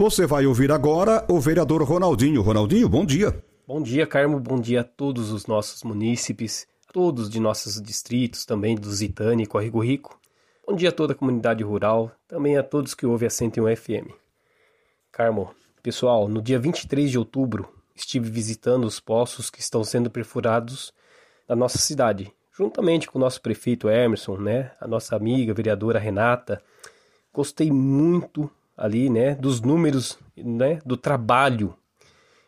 [0.00, 2.40] Você vai ouvir agora o vereador Ronaldinho.
[2.40, 3.44] Ronaldinho, bom dia.
[3.68, 4.40] Bom dia, Carmo.
[4.40, 9.46] Bom dia a todos os nossos munícipes, todos de nossos distritos, também do Zitane e
[9.46, 10.18] Corrigo Rico.
[10.66, 14.10] Bom dia a toda a comunidade rural, também a todos que ouvem a 101 FM.
[15.12, 20.94] Carmo, pessoal, no dia 23 de outubro estive visitando os poços que estão sendo perfurados
[21.46, 26.62] na nossa cidade, juntamente com o nosso prefeito Emerson, né, a nossa amiga vereadora Renata.
[27.34, 31.76] Gostei muito ali, né, dos números, né, do trabalho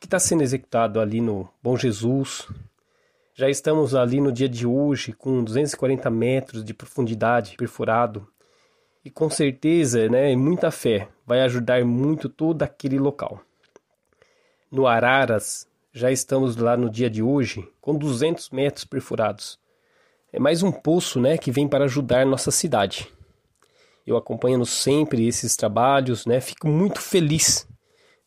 [0.00, 2.48] que está sendo executado ali no Bom Jesus.
[3.34, 8.26] Já estamos ali no dia de hoje com 240 metros de profundidade perfurado
[9.04, 13.38] e com certeza, né, muita fé, vai ajudar muito todo aquele local.
[14.70, 19.58] No Araras, já estamos lá no dia de hoje com 200 metros perfurados.
[20.32, 23.12] É mais um poço, né, que vem para ajudar nossa cidade
[24.06, 26.40] eu acompanhando sempre esses trabalhos, né?
[26.40, 27.66] Fico muito feliz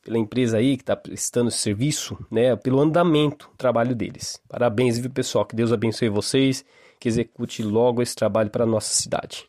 [0.03, 2.55] pela empresa aí que está prestando esse serviço, né?
[2.55, 4.39] Pelo andamento do trabalho deles.
[4.47, 5.45] Parabéns, viu, pessoal?
[5.45, 6.63] Que Deus abençoe vocês,
[6.99, 9.47] que execute logo esse trabalho para nossa cidade.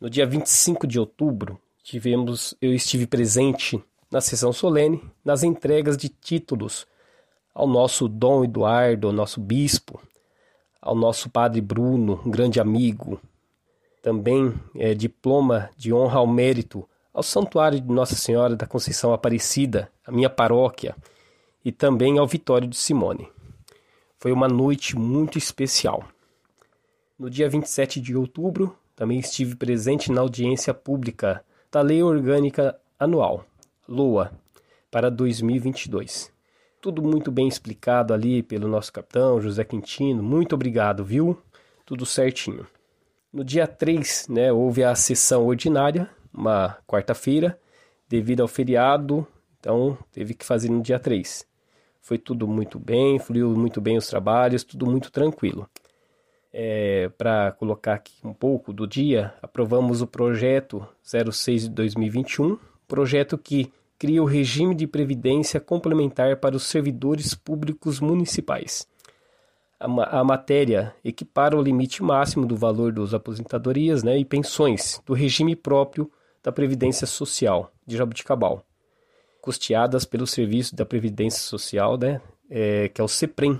[0.00, 6.08] No dia 25 de outubro, tivemos, eu estive presente na sessão solene, nas entregas de
[6.08, 6.86] títulos
[7.54, 10.00] ao nosso Dom Eduardo, ao nosso bispo,
[10.80, 13.20] ao nosso padre Bruno, um grande amigo,
[14.02, 19.90] também é, diploma de honra ao mérito ao Santuário de Nossa Senhora da Conceição Aparecida,
[20.06, 20.96] a minha paróquia,
[21.64, 23.28] e também ao Vitório de Simone.
[24.18, 26.04] Foi uma noite muito especial.
[27.18, 33.44] No dia 27 de outubro, também estive presente na audiência pública da Lei Orgânica Anual,
[33.88, 34.32] LOA,
[34.90, 36.32] para 2022.
[36.80, 40.22] Tudo muito bem explicado ali pelo nosso capitão José Quintino.
[40.22, 41.36] Muito obrigado, viu?
[41.84, 42.66] Tudo certinho.
[43.32, 47.56] No dia 3, né, houve a sessão ordinária, uma quarta-feira,
[48.08, 49.24] devido ao feriado,
[49.60, 51.46] então teve que fazer no dia 3.
[52.00, 55.70] Foi tudo muito bem, fluiu muito bem os trabalhos, tudo muito tranquilo.
[56.52, 62.58] É, Para colocar aqui um pouco do dia, aprovamos o projeto 06 de 2021,
[62.88, 68.89] projeto que cria o regime de previdência complementar para os servidores públicos municipais
[69.80, 75.56] a, matéria equipara o limite máximo do valor das aposentadorias né, e pensões do regime
[75.56, 76.10] próprio
[76.42, 78.62] da Previdência Social de Jabuticabal,
[79.40, 82.20] custeadas pelo Serviço da Previdência Social, né,
[82.50, 83.58] é, que é o CEPREM,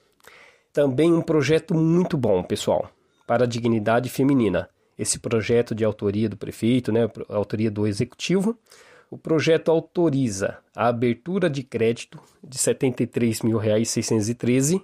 [0.71, 2.89] Também um projeto muito bom, pessoal,
[3.27, 4.69] para a dignidade feminina.
[5.01, 8.55] Esse projeto de autoria do prefeito, né, autoria do executivo,
[9.09, 14.79] o projeto autoriza a abertura de crédito de R$ 73.613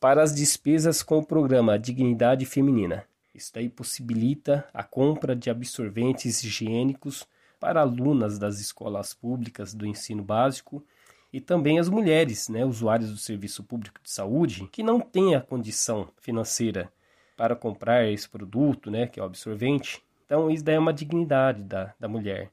[0.00, 3.04] para as despesas com o programa Dignidade Feminina.
[3.34, 7.26] Isso daí possibilita a compra de absorventes higiênicos
[7.60, 10.82] para alunas das escolas públicas do ensino básico
[11.30, 15.42] e também as mulheres, né, usuários do Serviço Público de Saúde, que não têm a
[15.42, 16.90] condição financeira
[17.36, 20.02] para comprar esse produto, né, que é o absorvente.
[20.24, 22.50] Então, isso daí é uma dignidade da, da mulher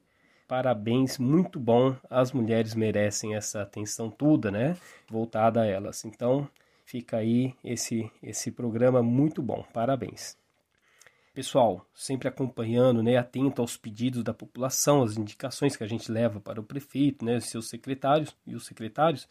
[0.53, 1.95] parabéns, muito bom.
[2.07, 4.77] As mulheres merecem essa atenção toda, né?
[5.09, 6.05] Voltada a elas.
[6.05, 6.47] Então,
[6.85, 9.65] fica aí esse esse programa muito bom.
[9.73, 10.37] Parabéns.
[11.33, 16.39] Pessoal, sempre acompanhando, né, atento aos pedidos da população, as indicações que a gente leva
[16.39, 19.27] para o prefeito, né, seus secretários e os secretários,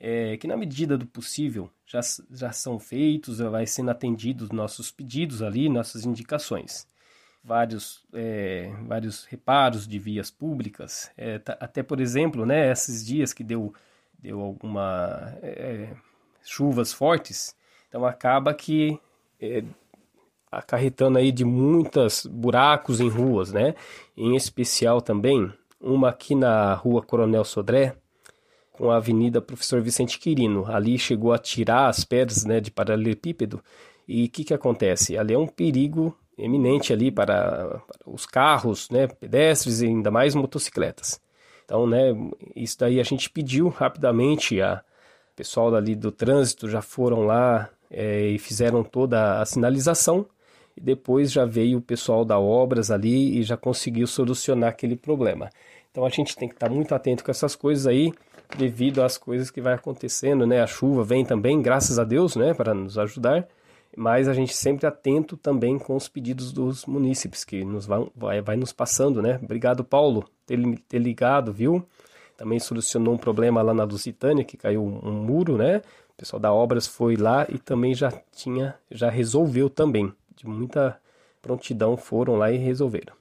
[0.00, 2.00] é, que na medida do possível já,
[2.30, 6.86] já são feitos, vai sendo atendidos nossos pedidos ali, nossas indicações
[7.42, 13.42] vários, é, vários reparos de vias públicas, é, até por exemplo, né, esses dias que
[13.42, 13.72] deu,
[14.18, 15.94] deu alguma é,
[16.42, 17.56] chuvas fortes,
[17.88, 19.00] então acaba que
[19.40, 19.64] é,
[20.52, 23.74] acarretando aí de muitos buracos em ruas, né?
[24.16, 27.96] Em especial também uma aqui na rua Coronel Sodré,
[28.78, 30.64] com a Avenida Professor Vicente Quirino.
[30.70, 33.60] Ali chegou a tirar as pedras né, de paralelepípedo.
[34.06, 35.18] E o que, que acontece?
[35.18, 40.36] Ali é um perigo eminente ali para, para os carros, né, pedestres e ainda mais
[40.36, 41.20] motocicletas.
[41.64, 42.14] Então, né,
[42.54, 44.82] isso daí a gente pediu rapidamente, a
[45.34, 50.24] pessoal ali do trânsito já foram lá é, e fizeram toda a sinalização
[50.76, 55.50] e depois já veio o pessoal da obras ali e já conseguiu solucionar aquele problema.
[55.90, 58.12] Então a gente tem que estar muito atento com essas coisas aí,
[58.56, 60.62] devido às coisas que vai acontecendo, né?
[60.62, 63.46] A chuva vem também, graças a Deus, né, para nos ajudar,
[63.96, 68.40] mas a gente sempre atento também com os pedidos dos munícipes que nos vão, vai,
[68.40, 69.38] vai nos passando, né?
[69.42, 70.58] Obrigado, Paulo, ter,
[70.88, 71.84] ter ligado, viu?
[72.36, 75.82] Também solucionou um problema lá na Lusitânia, que caiu um muro, né?
[76.10, 80.12] O pessoal da Obras foi lá e também já tinha, já resolveu também.
[80.36, 80.96] De muita
[81.42, 83.12] prontidão foram lá e resolveram.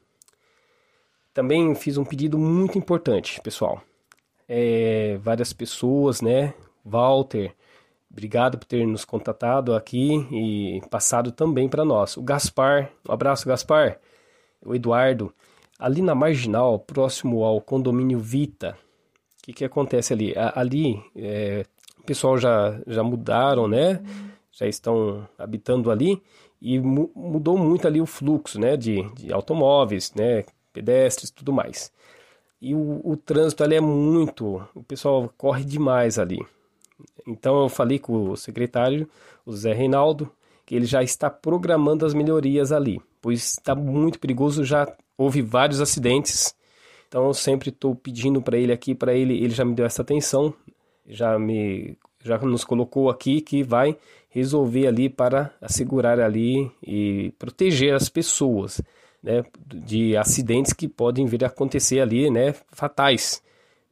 [1.34, 3.82] Também fiz um pedido muito importante, pessoal.
[4.48, 6.54] É, várias pessoas, né?
[6.84, 7.54] Walter,
[8.10, 12.18] obrigado por ter nos contatado aqui e passado também para nós.
[12.18, 14.00] O Gaspar, um abraço, Gaspar.
[14.66, 15.34] O Eduardo,
[15.78, 18.78] ali na marginal, próximo ao condomínio Vita,
[19.40, 20.34] o que, que acontece ali?
[20.56, 21.66] Ali, é,
[22.00, 24.02] o pessoal já, já mudaram, né?
[24.52, 26.22] Já estão habitando ali
[26.62, 28.76] e mu mudou muito ali o fluxo, né?
[28.76, 30.44] De, de automóveis, né?
[30.74, 31.92] Pedestres, tudo mais.
[32.62, 36.40] E o, o trânsito ali é muito, o pessoal corre demais ali.
[37.26, 39.08] Então eu falei com o secretário,
[39.46, 40.32] o Zé Reinaldo,
[40.66, 44.88] que ele já está programando as melhorias ali, pois está muito perigoso, já
[45.18, 46.56] houve vários acidentes.
[47.08, 50.02] Então eu sempre estou pedindo para ele aqui, para ele, ele já me deu essa
[50.02, 50.54] atenção,
[51.06, 53.96] já me já nos colocou aqui que vai
[54.30, 58.82] resolver ali para assegurar ali e proteger as pessoas,
[59.28, 63.44] né, de acidentes que podem vir a acontecer ali, né, fatais.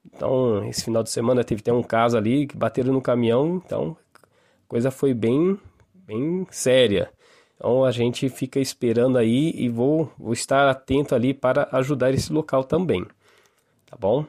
[0.05, 3.97] Então, esse final de semana teve até um caso ali que bateram no caminhão, então
[4.15, 5.59] a coisa foi bem,
[5.93, 7.11] bem séria.
[7.55, 12.31] Então a gente fica esperando aí e vou, vou estar atento ali para ajudar esse
[12.31, 13.05] local também.
[13.85, 14.25] Tá bom?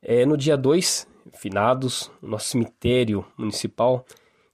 [0.00, 4.04] É, no dia 2, finados, nosso cemitério municipal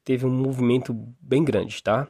[0.05, 2.09] teve um movimento bem grande, tá?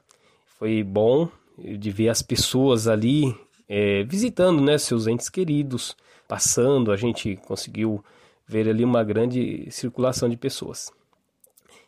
[0.58, 1.28] Foi bom
[1.58, 3.34] de ver as pessoas ali
[3.68, 8.02] é, visitando né, seus entes queridos, passando, a gente conseguiu
[8.46, 10.90] ver ali uma grande circulação de pessoas.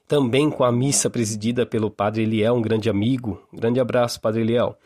[0.06, 3.40] Também com a missa presidida pelo Padre Eliel, um grande amigo.
[3.52, 4.76] Um grande abraço, Padre Eliel.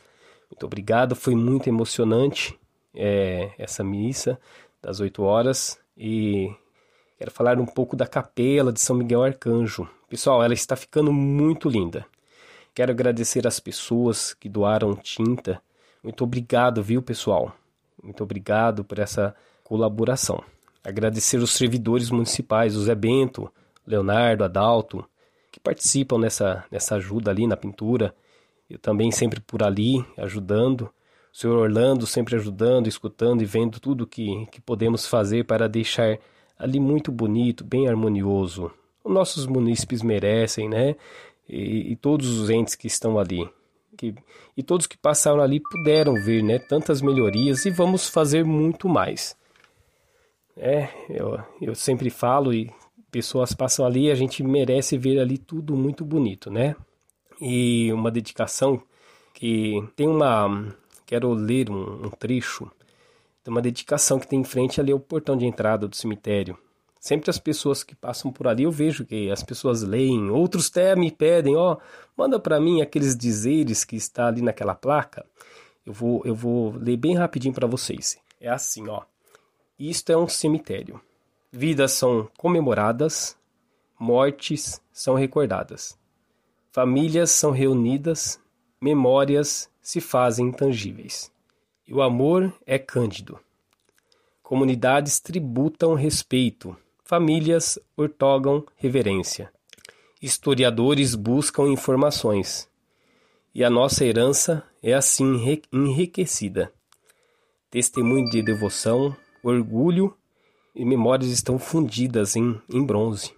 [0.51, 2.59] Muito obrigado, foi muito emocionante
[2.95, 4.39] é, essa missa
[4.81, 5.79] das 8 horas.
[5.97, 6.55] E
[7.19, 9.89] quero falar um pouco da capela de São Miguel Arcanjo.
[10.09, 12.07] Pessoal, ela está ficando muito linda.
[12.75, 15.61] Quero agradecer às pessoas que doaram tinta.
[16.05, 17.57] Muito obrigado, viu, pessoal?
[18.03, 19.35] Muito obrigado por essa
[19.65, 20.45] colaboração.
[20.85, 23.51] Agradecer os servidores municipais, o Zé Bento,
[23.87, 25.03] Leonardo, Adalto,
[25.51, 28.15] que participam nessa, nessa ajuda ali na pintura.
[28.69, 30.91] Eu também sempre por ali, ajudando.
[31.33, 36.19] O senhor Orlando sempre ajudando, escutando e vendo tudo que, que podemos fazer para deixar
[36.59, 38.71] ali muito bonito, bem harmonioso.
[39.03, 40.97] Os nossos munícipes merecem, né?
[41.49, 43.49] E, e todos os entes que estão ali.
[43.97, 44.15] Que,
[44.57, 49.37] e todos que passaram ali puderam ver né, tantas melhorias e vamos fazer muito mais.
[50.57, 52.71] É, eu, eu sempre falo e
[53.11, 56.75] pessoas passam ali, a gente merece ver ali tudo muito bonito, né?
[57.41, 58.83] E uma dedicação
[59.33, 60.75] que tem uma.
[61.07, 62.71] Quero ler um, um trecho.
[63.43, 66.57] Tem uma dedicação que tem em frente ali ao portão de entrada do cemitério.
[67.05, 70.97] Sempre as pessoas que passam por ali, eu vejo que as pessoas leem, outros até
[70.97, 71.81] me pedem, ó, oh,
[72.17, 75.23] manda para mim aqueles dizeres que está ali naquela placa.
[75.85, 78.17] Eu vou, eu vou ler bem rapidinho para vocês.
[78.41, 79.03] É assim, ó.
[79.79, 80.99] Isto é um cemitério.
[81.53, 83.37] Vidas são comemoradas,
[84.01, 85.99] mortes são recordadas.
[86.73, 88.41] Famílias são reunidas,
[88.81, 91.31] memórias se fazem intangíveis.
[91.87, 93.39] E o amor é cândido.
[94.43, 99.53] Comunidades tributam respeito, famílias ortogam reverência.
[100.23, 102.67] Historiadores buscam informações.
[103.55, 106.73] E a nossa herança é assim enriquecida.
[107.71, 110.17] Testemunho de devoção, orgulho
[110.75, 113.35] e memórias estão fundidas em, em bronze,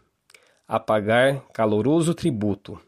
[0.66, 2.80] a pagar caloroso tributo,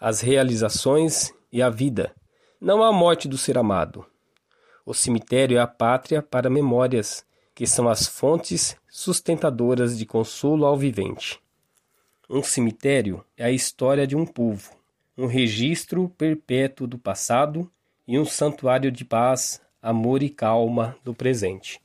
[0.00, 2.12] as realizações e a vida,
[2.60, 4.04] não a morte do ser amado.
[4.84, 7.24] O cemitério é a pátria para memórias,
[7.58, 11.40] que são as fontes sustentadoras de consolo ao vivente.
[12.30, 14.70] Um cemitério é a história de um povo,
[15.16, 17.68] um registro perpétuo do passado
[18.06, 21.80] e um santuário de paz, amor e calma do presente.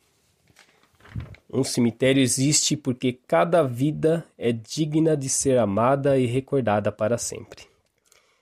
[1.52, 7.64] Um cemitério existe porque cada vida é digna de ser amada e recordada para sempre.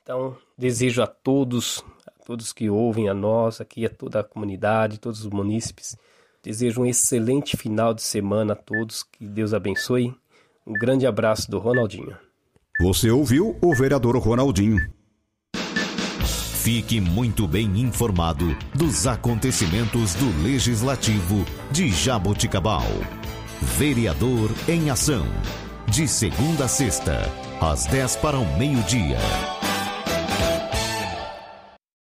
[0.03, 4.99] Então, desejo a todos, a todos que ouvem a nós, aqui a toda a comunidade,
[4.99, 5.95] todos os munícipes,
[6.43, 10.13] desejo um excelente final de semana a todos, que Deus abençoe.
[10.65, 12.15] Um grande abraço do Ronaldinho.
[12.81, 14.77] Você ouviu o vereador Ronaldinho.
[16.63, 22.85] Fique muito bem informado dos acontecimentos do Legislativo de Jaboticabal.
[23.77, 25.25] Vereador em Ação.
[25.87, 27.21] De segunda a sexta,
[27.59, 29.17] às 10 para o meio-dia.